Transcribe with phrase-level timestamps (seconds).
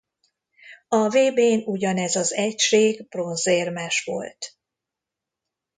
[0.87, 4.55] A vb-n ugyanez az egység bronzérmes volt.